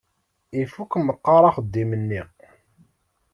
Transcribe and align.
Ifukk 0.61 0.93
meqqar 1.07 1.43
axeddim-nni. 1.49 2.21